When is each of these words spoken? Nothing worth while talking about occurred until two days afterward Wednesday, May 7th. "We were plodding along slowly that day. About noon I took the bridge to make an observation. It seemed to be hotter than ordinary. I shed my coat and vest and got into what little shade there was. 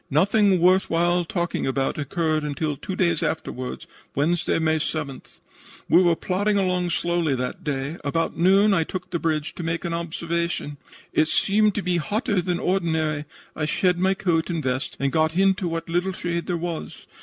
Nothing 0.09 0.59
worth 0.59 0.89
while 0.89 1.23
talking 1.23 1.67
about 1.67 1.99
occurred 1.99 2.41
until 2.41 2.75
two 2.75 2.95
days 2.95 3.21
afterward 3.21 3.85
Wednesday, 4.15 4.57
May 4.57 4.77
7th. 4.79 5.39
"We 5.87 6.01
were 6.01 6.15
plodding 6.15 6.57
along 6.57 6.89
slowly 6.89 7.35
that 7.35 7.63
day. 7.63 7.97
About 8.03 8.35
noon 8.35 8.73
I 8.73 8.83
took 8.83 9.11
the 9.11 9.19
bridge 9.19 9.53
to 9.53 9.61
make 9.61 9.85
an 9.85 9.93
observation. 9.93 10.77
It 11.13 11.27
seemed 11.27 11.75
to 11.75 11.83
be 11.83 11.97
hotter 11.97 12.41
than 12.41 12.57
ordinary. 12.57 13.25
I 13.55 13.67
shed 13.67 13.99
my 13.99 14.15
coat 14.15 14.49
and 14.49 14.63
vest 14.63 14.97
and 14.99 15.11
got 15.11 15.37
into 15.37 15.67
what 15.67 15.87
little 15.87 16.13
shade 16.13 16.47
there 16.47 16.57
was. 16.57 17.05